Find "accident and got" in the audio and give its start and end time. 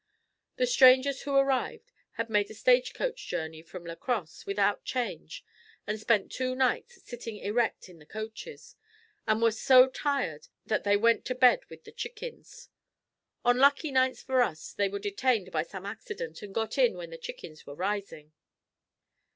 15.85-16.79